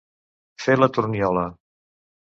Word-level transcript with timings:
Fer 0.63 0.77
la 0.79 0.89
torniola. 0.97 1.47